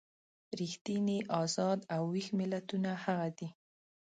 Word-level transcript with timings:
ریښتیني 0.59 1.17
ازاد 1.41 1.79
او 1.95 2.01
ویښ 2.13 2.27
ملتونه 2.39 2.91
هغه 3.03 3.27
دي. 3.37 3.49